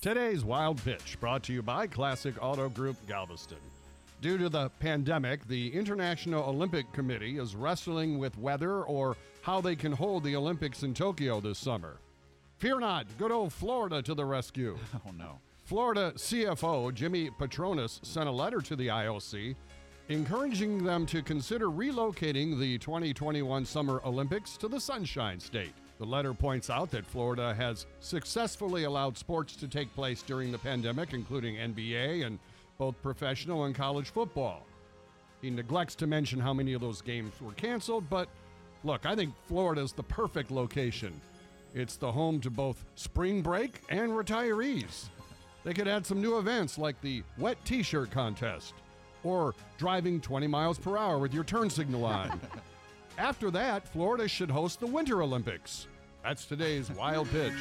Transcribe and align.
Today's 0.00 0.44
Wild 0.44 0.80
Pitch 0.84 1.18
brought 1.18 1.42
to 1.42 1.52
you 1.52 1.60
by 1.60 1.88
Classic 1.88 2.32
Auto 2.40 2.68
Group 2.68 2.96
Galveston. 3.08 3.58
Due 4.20 4.38
to 4.38 4.48
the 4.48 4.70
pandemic, 4.78 5.44
the 5.48 5.74
International 5.74 6.44
Olympic 6.48 6.92
Committee 6.92 7.36
is 7.36 7.56
wrestling 7.56 8.16
with 8.16 8.38
whether 8.38 8.84
or 8.84 9.16
how 9.42 9.60
they 9.60 9.74
can 9.74 9.90
hold 9.90 10.22
the 10.22 10.36
Olympics 10.36 10.84
in 10.84 10.94
Tokyo 10.94 11.40
this 11.40 11.58
summer. 11.58 11.96
Fear 12.58 12.78
not, 12.78 13.06
good 13.18 13.32
old 13.32 13.52
Florida 13.52 14.00
to 14.02 14.14
the 14.14 14.24
rescue. 14.24 14.78
Oh, 15.04 15.10
no. 15.18 15.40
Florida 15.64 16.12
CFO 16.14 16.94
Jimmy 16.94 17.30
Patronis 17.30 17.98
sent 18.06 18.28
a 18.28 18.32
letter 18.32 18.60
to 18.60 18.76
the 18.76 18.86
IOC 18.86 19.56
encouraging 20.08 20.84
them 20.84 21.06
to 21.06 21.22
consider 21.22 21.66
relocating 21.66 22.56
the 22.56 22.78
2021 22.78 23.64
Summer 23.64 24.00
Olympics 24.04 24.56
to 24.58 24.68
the 24.68 24.78
Sunshine 24.78 25.40
State. 25.40 25.74
The 25.98 26.04
letter 26.04 26.32
points 26.32 26.70
out 26.70 26.90
that 26.92 27.04
Florida 27.04 27.54
has 27.54 27.86
successfully 28.00 28.84
allowed 28.84 29.18
sports 29.18 29.56
to 29.56 29.66
take 29.66 29.92
place 29.94 30.22
during 30.22 30.52
the 30.52 30.58
pandemic, 30.58 31.12
including 31.12 31.56
NBA 31.56 32.24
and 32.24 32.38
both 32.78 33.00
professional 33.02 33.64
and 33.64 33.74
college 33.74 34.10
football. 34.10 34.64
He 35.42 35.50
neglects 35.50 35.96
to 35.96 36.06
mention 36.06 36.38
how 36.38 36.54
many 36.54 36.72
of 36.72 36.80
those 36.80 37.02
games 37.02 37.40
were 37.40 37.52
canceled, 37.52 38.08
but 38.08 38.28
look, 38.84 39.06
I 39.06 39.16
think 39.16 39.34
Florida 39.46 39.82
is 39.82 39.92
the 39.92 40.04
perfect 40.04 40.52
location. 40.52 41.20
It's 41.74 41.96
the 41.96 42.10
home 42.10 42.40
to 42.40 42.50
both 42.50 42.84
spring 42.94 43.42
break 43.42 43.82
and 43.88 44.12
retirees. 44.12 45.08
They 45.64 45.74
could 45.74 45.88
add 45.88 46.06
some 46.06 46.22
new 46.22 46.38
events 46.38 46.78
like 46.78 47.00
the 47.00 47.22
wet 47.36 47.58
t 47.64 47.82
shirt 47.82 48.10
contest 48.12 48.74
or 49.24 49.54
driving 49.78 50.20
20 50.20 50.46
miles 50.46 50.78
per 50.78 50.96
hour 50.96 51.18
with 51.18 51.34
your 51.34 51.44
turn 51.44 51.68
signal 51.68 52.04
on. 52.04 52.40
After 53.18 53.50
that, 53.50 53.88
Florida 53.88 54.28
should 54.28 54.48
host 54.48 54.78
the 54.78 54.86
Winter 54.86 55.22
Olympics. 55.24 55.88
That's 56.22 56.44
today's 56.44 56.88
wild 56.92 57.28
pitch. 57.30 57.52